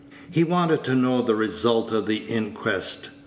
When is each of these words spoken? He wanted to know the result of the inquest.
He 0.31 0.43
wanted 0.43 0.83
to 0.85 0.95
know 0.95 1.21
the 1.21 1.35
result 1.35 1.91
of 1.91 2.07
the 2.07 2.17
inquest. 2.17 3.11